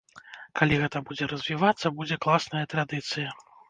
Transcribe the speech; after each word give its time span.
Калі 0.59 0.79
гэта 0.85 1.03
будзе 1.11 1.29
развівацца, 1.35 1.95
будзе 2.01 2.21
класная 2.27 2.67
традыцыя. 2.77 3.29